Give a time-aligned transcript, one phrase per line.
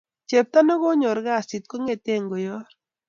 [0.29, 2.77] cheptoo ne konyor kasir kongeten koyor kasit